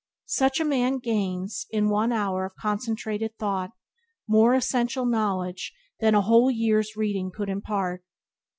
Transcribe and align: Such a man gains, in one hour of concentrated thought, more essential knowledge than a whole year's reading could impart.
Such 0.25 0.59
a 0.59 0.65
man 0.65 0.97
gains, 0.97 1.67
in 1.69 1.87
one 1.91 2.11
hour 2.11 2.43
of 2.43 2.55
concentrated 2.55 3.37
thought, 3.37 3.69
more 4.27 4.55
essential 4.55 5.05
knowledge 5.05 5.75
than 5.99 6.15
a 6.15 6.21
whole 6.21 6.49
year's 6.49 6.95
reading 6.95 7.29
could 7.29 7.49
impart. 7.49 8.03